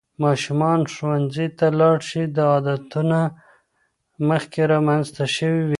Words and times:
ماشومان 0.23 0.81
ښوونځي 0.93 1.47
ته 1.57 1.67
لاړ 1.79 1.97
شي، 2.09 2.23
عادتونه 2.51 3.19
مخکې 4.29 4.61
رامنځته 4.73 5.25
شوي 5.35 5.61
وي. 5.67 5.69